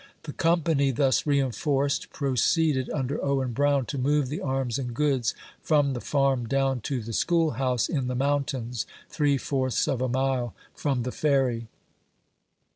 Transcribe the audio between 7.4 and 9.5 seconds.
house in the mountains, three